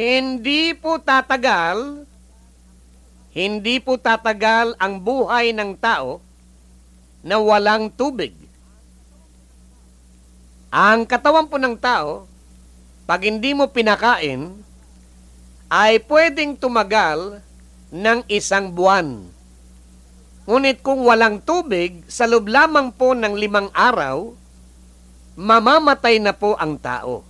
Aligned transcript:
Hindi 0.00 0.72
po 0.72 0.96
tatagal, 0.96 2.08
hindi 3.36 3.76
po 3.84 4.00
tatagal 4.00 4.72
ang 4.80 4.96
buhay 4.96 5.52
ng 5.52 5.76
tao 5.76 6.24
na 7.20 7.36
walang 7.36 7.92
tubig. 7.92 8.32
Ang 10.72 11.04
katawan 11.04 11.44
po 11.44 11.60
ng 11.60 11.76
tao, 11.76 12.24
pag 13.04 13.28
hindi 13.28 13.52
mo 13.52 13.68
pinakain, 13.68 14.64
ay 15.68 16.00
pwedeng 16.08 16.56
tumagal 16.56 17.44
ng 17.92 18.24
isang 18.32 18.72
buwan. 18.72 19.28
Ngunit 20.48 20.80
kung 20.80 21.04
walang 21.04 21.44
tubig, 21.44 22.08
sa 22.08 22.24
loob 22.24 22.48
lamang 22.48 22.88
po 22.88 23.12
ng 23.12 23.36
limang 23.36 23.68
araw, 23.76 24.32
mamamatay 25.36 26.16
na 26.24 26.32
po 26.32 26.56
ang 26.56 26.80
tao. 26.80 27.29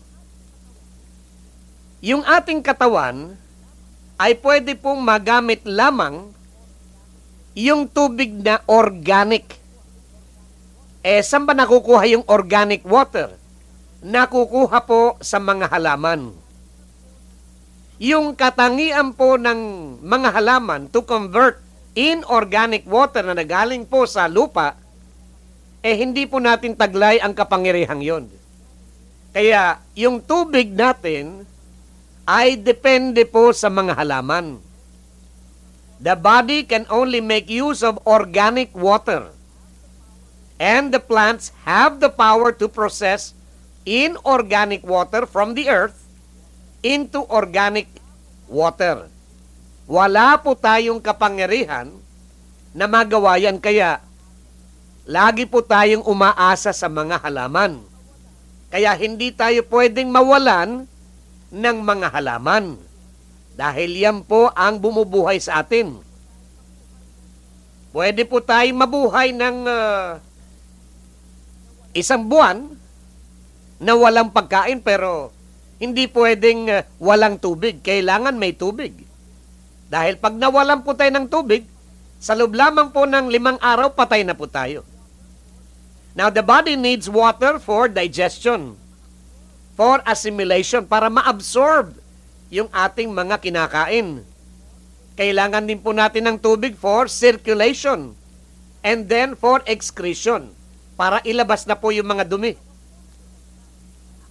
Yung 2.00 2.24
ating 2.24 2.64
katawan 2.64 3.36
ay 4.16 4.32
pwede 4.40 4.72
pong 4.72 5.04
magamit 5.04 5.60
lamang 5.68 6.32
yung 7.52 7.84
tubig 7.84 8.32
na 8.40 8.64
organic. 8.64 9.60
Eh, 11.04 11.20
saan 11.20 11.44
ba 11.44 11.52
nakukuha 11.52 12.08
yung 12.08 12.24
organic 12.24 12.84
water? 12.88 13.36
Nakukuha 14.00 14.80
po 14.88 15.20
sa 15.20 15.36
mga 15.36 15.68
halaman. 15.68 16.32
Yung 18.00 18.32
katangian 18.32 19.12
po 19.12 19.36
ng 19.36 19.60
mga 20.00 20.28
halaman 20.40 20.88
to 20.88 21.04
convert 21.04 21.60
inorganic 21.92 22.88
water 22.88 23.20
na 23.20 23.36
nagaling 23.36 23.84
po 23.84 24.08
sa 24.08 24.24
lupa, 24.24 24.72
eh 25.84 25.96
hindi 26.00 26.24
po 26.24 26.40
natin 26.40 26.72
taglay 26.72 27.20
ang 27.20 27.36
kapangyarihang 27.36 28.00
yon. 28.00 28.24
Kaya 29.36 29.84
yung 29.92 30.24
tubig 30.24 30.72
natin 30.72 31.44
ay 32.30 32.54
depende 32.54 33.26
po 33.26 33.50
sa 33.50 33.66
mga 33.66 33.98
halaman. 33.98 34.62
The 35.98 36.14
body 36.14 36.62
can 36.62 36.86
only 36.86 37.18
make 37.18 37.50
use 37.50 37.82
of 37.82 37.98
organic 38.06 38.70
water. 38.70 39.34
And 40.62 40.94
the 40.94 41.02
plants 41.02 41.50
have 41.66 41.98
the 41.98 42.12
power 42.12 42.54
to 42.54 42.70
process 42.70 43.34
inorganic 43.82 44.86
water 44.86 45.26
from 45.26 45.58
the 45.58 45.66
earth 45.66 46.06
into 46.86 47.26
organic 47.26 47.90
water. 48.46 49.10
Wala 49.90 50.38
po 50.38 50.54
tayong 50.54 51.02
kapangyarihan 51.02 51.90
na 52.70 52.86
magawa 52.86 53.34
yan 53.42 53.58
kaya 53.58 53.98
lagi 55.02 55.50
po 55.50 55.66
tayong 55.66 56.06
umaasa 56.06 56.70
sa 56.70 56.86
mga 56.86 57.18
halaman. 57.18 57.82
Kaya 58.70 58.94
hindi 58.94 59.34
tayo 59.34 59.66
pwedeng 59.66 60.14
mawalan 60.14 60.86
ng 61.50 61.76
mga 61.82 62.14
halaman. 62.14 62.78
Dahil 63.58 63.90
yan 63.92 64.24
po 64.24 64.48
ang 64.54 64.80
bumubuhay 64.80 65.36
sa 65.42 65.60
atin. 65.60 66.00
Pwede 67.90 68.22
po 68.22 68.38
tayong 68.38 68.78
mabuhay 68.78 69.34
ng 69.34 69.66
uh, 69.66 70.22
isang 71.90 72.22
buwan 72.30 72.70
na 73.82 73.98
walang 73.98 74.30
pagkain 74.30 74.78
pero 74.78 75.34
hindi 75.82 76.06
pwedeng 76.06 76.70
uh, 76.70 76.86
walang 77.02 77.36
tubig. 77.42 77.82
Kailangan 77.82 78.38
may 78.38 78.54
tubig. 78.54 78.94
Dahil 79.90 80.22
pag 80.22 80.38
nawalan 80.38 80.86
po 80.86 80.94
tayo 80.94 81.10
ng 81.10 81.26
tubig, 81.26 81.66
sa 82.22 82.38
loob 82.38 82.54
lamang 82.54 82.94
po 82.94 83.10
ng 83.10 83.26
limang 83.26 83.58
araw, 83.58 83.90
patay 83.90 84.22
na 84.22 84.38
po 84.38 84.46
tayo. 84.46 84.86
Now, 86.14 86.30
the 86.30 86.46
body 86.46 86.78
needs 86.78 87.10
water 87.10 87.58
for 87.58 87.90
digestion 87.90 88.78
for 89.80 90.04
assimilation, 90.04 90.84
para 90.84 91.08
ma-absorb 91.08 91.96
yung 92.52 92.68
ating 92.68 93.08
mga 93.08 93.40
kinakain. 93.40 94.20
Kailangan 95.16 95.64
din 95.64 95.80
po 95.80 95.96
natin 95.96 96.28
ng 96.28 96.36
tubig 96.36 96.76
for 96.76 97.08
circulation 97.08 98.12
and 98.84 99.08
then 99.08 99.32
for 99.32 99.64
excretion 99.64 100.52
para 101.00 101.24
ilabas 101.24 101.64
na 101.64 101.80
po 101.80 101.88
yung 101.96 102.12
mga 102.12 102.28
dumi. 102.28 102.60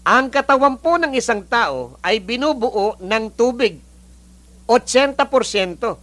Ang 0.05 0.29
katawan 0.29 0.77
po 0.77 1.01
ng 1.01 1.17
isang 1.17 1.41
tao 1.41 1.97
ay 2.05 2.21
binubuo 2.21 2.93
ng 3.01 3.33
tubig. 3.33 3.81
80% 4.69 5.97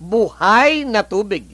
buhay 0.00 0.88
na 0.88 1.04
tubig. 1.04 1.44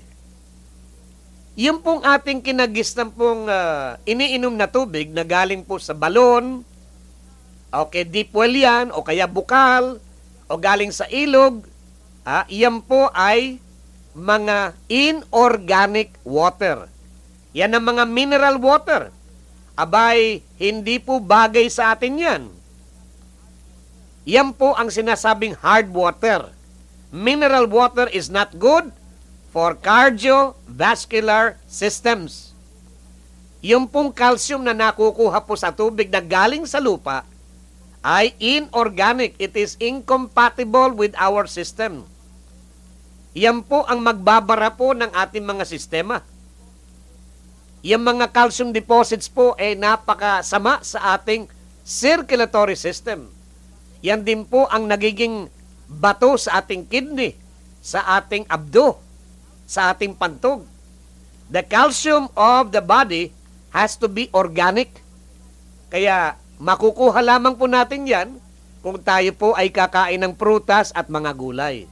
Yung 1.59 1.83
pong 1.83 2.06
ating 2.06 2.39
kinagisnan 2.39 3.11
pong 3.11 3.50
uh, 3.50 3.99
iniinom 4.06 4.55
na 4.55 4.71
tubig 4.71 5.11
na 5.11 5.27
galing 5.27 5.67
po 5.67 5.83
sa 5.83 5.99
balon, 5.99 6.62
Okay, 7.75 8.07
deep 8.07 8.31
well 8.31 8.55
yan, 8.55 8.95
o 8.95 9.03
kaya 9.03 9.27
bukal, 9.27 9.99
o 10.47 10.55
galing 10.55 10.95
sa 10.95 11.11
ilog, 11.11 11.67
ah, 12.23 12.47
yan 12.47 12.79
po 12.79 13.11
ay 13.11 13.59
mga 14.15 14.79
inorganic 14.87 16.15
water. 16.23 16.87
Yan 17.51 17.75
ang 17.75 17.83
mga 17.83 18.07
mineral 18.07 18.62
water. 18.62 19.11
Abay, 19.75 20.47
hindi 20.55 21.03
po 21.03 21.19
bagay 21.19 21.67
sa 21.67 21.99
atin 21.99 22.15
yan. 22.15 22.43
Yan 24.23 24.55
po 24.55 24.79
ang 24.79 24.87
sinasabing 24.87 25.59
hard 25.59 25.91
water. 25.91 26.55
Mineral 27.11 27.67
water 27.67 28.06
is 28.15 28.31
not 28.31 28.55
good 28.55 28.95
for 29.51 29.75
cardiovascular 29.75 31.59
systems. 31.67 32.55
Yung 33.67 33.91
pong 33.91 34.15
calcium 34.15 34.62
na 34.62 34.79
nakukuha 34.79 35.43
po 35.43 35.59
sa 35.59 35.75
tubig 35.75 36.06
na 36.06 36.23
galing 36.23 36.62
sa 36.71 36.79
lupa, 36.79 37.27
ay 38.05 38.37
inorganic. 38.37 39.33
It 39.41 39.57
is 39.57 39.81
incompatible 39.81 40.93
with 40.93 41.17
our 41.17 41.49
system. 41.49 42.05
Yan 43.33 43.65
po 43.65 43.89
ang 43.89 44.05
magbabara 44.05 44.77
po 44.77 44.93
ng 44.93 45.09
ating 45.11 45.43
mga 45.43 45.65
sistema. 45.65 46.21
Yung 47.81 48.05
mga 48.05 48.31
calcium 48.31 48.71
deposits 48.71 49.27
po 49.27 49.57
ay 49.57 49.75
napakasama 49.75 50.85
sa 50.85 51.17
ating 51.17 51.49
circulatory 51.83 52.77
system. 52.77 53.33
Yan 54.05 54.21
din 54.21 54.45
po 54.45 54.69
ang 54.69 54.85
nagiging 54.85 55.49
bato 55.89 56.37
sa 56.37 56.61
ating 56.61 56.85
kidney, 56.85 57.37
sa 57.81 58.21
ating 58.21 58.45
abdo, 58.53 59.01
sa 59.65 59.93
ating 59.93 60.13
pantog. 60.13 60.65
The 61.49 61.65
calcium 61.65 62.29
of 62.37 62.73
the 62.73 62.81
body 62.81 63.33
has 63.73 63.97
to 64.01 64.09
be 64.09 64.33
organic. 64.33 64.93
Kaya 65.93 66.41
Makukuha 66.59 67.19
lamang 67.19 67.59
po 67.59 67.67
natin 67.67 68.07
yan 68.07 68.29
kung 68.85 69.01
tayo 69.01 69.33
po 69.35 69.57
ay 69.59 69.73
kakain 69.73 70.21
ng 70.23 70.35
prutas 70.37 70.95
at 70.95 71.11
mga 71.11 71.35
gulay. 71.35 71.89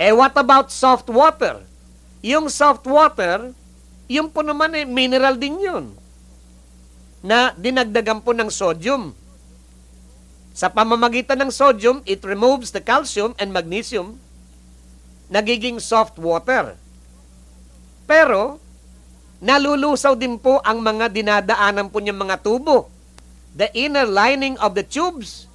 Eh 0.00 0.10
what 0.10 0.34
about 0.34 0.74
soft 0.74 1.06
water? 1.06 1.62
Yung 2.22 2.50
soft 2.50 2.86
water, 2.86 3.54
yung 4.10 4.30
po 4.30 4.42
naman 4.42 4.74
eh, 4.74 4.86
mineral 4.86 5.38
din 5.38 5.58
yun. 5.58 5.84
Na 7.22 7.54
dinagdagan 7.54 8.22
po 8.22 8.34
ng 8.34 8.50
sodium. 8.50 9.14
Sa 10.52 10.68
pamamagitan 10.68 11.38
ng 11.46 11.52
sodium, 11.54 12.02
it 12.04 12.20
removes 12.26 12.74
the 12.74 12.82
calcium 12.82 13.32
and 13.38 13.54
magnesium. 13.54 14.18
Nagiging 15.32 15.80
soft 15.80 16.18
water. 16.18 16.76
Pero, 18.04 18.60
nalulusaw 19.40 20.12
din 20.18 20.36
po 20.36 20.60
ang 20.60 20.84
mga 20.84 21.08
dinadaanan 21.08 21.88
po 21.88 22.04
niyang 22.04 22.20
mga 22.20 22.36
tubo 22.44 22.91
the 23.52 23.68
inner 23.76 24.08
lining 24.08 24.56
of 24.60 24.72
the 24.72 24.84
tubes. 24.84 25.48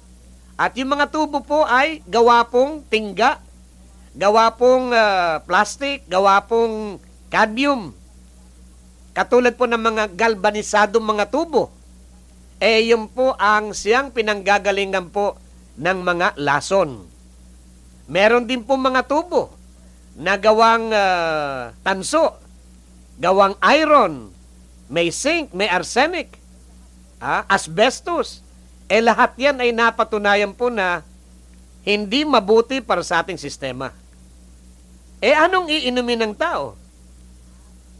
At 0.58 0.74
yung 0.74 0.94
mga 0.94 1.14
tubo 1.14 1.42
po 1.42 1.62
ay 1.66 2.02
gawa 2.06 2.42
pong 2.46 2.82
tingga, 2.90 3.38
gawa 4.18 4.50
pong 4.54 4.90
uh, 4.90 5.38
plastic, 5.46 6.02
gawa 6.10 6.42
pong 6.42 6.98
cadmium. 7.30 7.94
Katulad 9.14 9.54
po 9.54 9.66
ng 9.66 9.78
mga 9.78 10.04
galvanisadong 10.14 11.02
mga 11.02 11.30
tubo. 11.30 11.70
Eh, 12.58 12.90
yun 12.90 13.06
po 13.06 13.38
ang 13.38 13.70
siyang 13.70 14.10
pinanggagalingan 14.10 15.14
po 15.14 15.38
ng 15.78 15.98
mga 16.02 16.34
lason. 16.38 17.06
Meron 18.10 18.50
din 18.50 18.66
po 18.66 18.74
mga 18.74 19.06
tubo 19.06 19.54
na 20.18 20.34
gawang 20.34 20.90
uh, 20.90 21.70
tanso, 21.86 22.34
gawang 23.22 23.54
iron, 23.62 24.34
may 24.90 25.14
zinc, 25.14 25.54
may 25.54 25.70
arsenic, 25.70 26.37
ah, 27.22 27.44
asbestos. 27.46 28.42
Eh 28.88 29.04
lahat 29.04 29.36
yan 29.36 29.60
ay 29.60 29.70
napatunayan 29.70 30.54
po 30.54 30.72
na 30.72 31.04
hindi 31.84 32.24
mabuti 32.24 32.80
para 32.80 33.04
sa 33.04 33.20
ating 33.20 33.36
sistema. 33.36 33.92
Eh 35.18 35.34
anong 35.34 35.68
iinumin 35.68 36.30
ng 36.30 36.34
tao? 36.34 36.78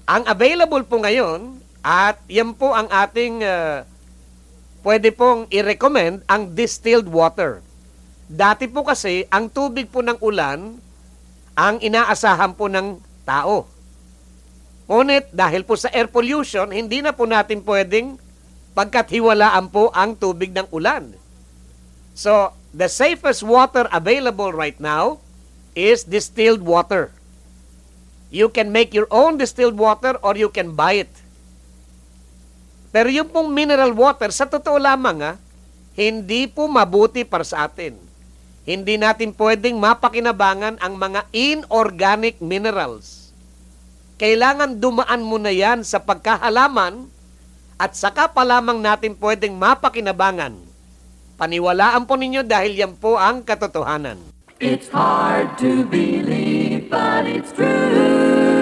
Ang 0.08 0.24
available 0.24 0.84
po 0.86 1.02
ngayon 1.02 1.60
at 1.84 2.16
yan 2.30 2.56
po 2.56 2.72
ang 2.72 2.88
ating 2.88 3.44
uh, 3.44 3.84
pwede 4.86 5.12
pong 5.12 5.44
i-recommend 5.52 6.24
ang 6.30 6.54
distilled 6.54 7.10
water. 7.10 7.60
Dati 8.28 8.68
po 8.68 8.84
kasi 8.84 9.24
ang 9.28 9.48
tubig 9.48 9.88
po 9.88 10.00
ng 10.00 10.16
ulan 10.20 10.78
ang 11.58 11.76
inaasahan 11.82 12.54
po 12.54 12.70
ng 12.70 13.02
tao. 13.26 13.66
Ngunit 14.88 15.34
dahil 15.34 15.66
po 15.66 15.76
sa 15.76 15.92
air 15.92 16.08
pollution, 16.08 16.70
hindi 16.70 17.02
na 17.02 17.12
po 17.12 17.26
natin 17.28 17.60
pwedeng 17.66 18.16
pagkat 18.78 19.10
hiwalaan 19.10 19.74
po 19.74 19.90
ang 19.90 20.14
tubig 20.14 20.54
ng 20.54 20.70
ulan. 20.70 21.10
So, 22.14 22.54
the 22.70 22.86
safest 22.86 23.42
water 23.42 23.90
available 23.90 24.54
right 24.54 24.78
now 24.78 25.18
is 25.74 26.06
distilled 26.06 26.62
water. 26.62 27.10
You 28.30 28.46
can 28.46 28.70
make 28.70 28.94
your 28.94 29.10
own 29.10 29.34
distilled 29.34 29.74
water 29.74 30.14
or 30.22 30.38
you 30.38 30.46
can 30.46 30.78
buy 30.78 31.02
it. 31.02 31.10
Pero 32.94 33.10
yung 33.10 33.34
pong 33.34 33.50
mineral 33.50 33.90
water, 33.98 34.30
sa 34.30 34.46
totoo 34.46 34.78
lamang 34.78 35.26
ha, 35.26 35.32
hindi 35.98 36.46
po 36.46 36.70
mabuti 36.70 37.26
para 37.26 37.42
sa 37.42 37.66
atin. 37.66 37.98
Hindi 38.62 38.94
natin 38.94 39.34
pwedeng 39.34 39.74
mapakinabangan 39.74 40.78
ang 40.78 40.94
mga 40.94 41.26
inorganic 41.34 42.38
minerals. 42.38 43.34
Kailangan 44.22 44.78
dumaan 44.78 45.26
mo 45.26 45.34
na 45.34 45.50
yan 45.50 45.82
sa 45.82 45.98
pagkahalaman 45.98 47.17
at 47.78 47.94
saka 47.94 48.26
pa 48.26 48.42
lamang 48.42 48.82
natin 48.82 49.14
pwedeng 49.14 49.54
mapakinabangan. 49.54 50.58
Paniwalaan 51.38 52.02
po 52.02 52.18
ninyo 52.18 52.42
dahil 52.42 52.74
yan 52.74 52.98
po 52.98 53.14
ang 53.14 53.46
katotohanan. 53.46 54.18
It's 54.58 54.90
hard 54.90 55.54
to 55.62 55.86
believe, 55.86 56.90
but 56.90 57.30
it's 57.30 57.54
true. 57.54 58.57